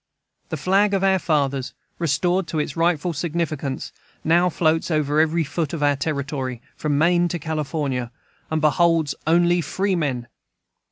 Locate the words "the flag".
0.49-0.95